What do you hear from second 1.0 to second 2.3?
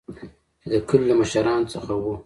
له مشران څخه وو.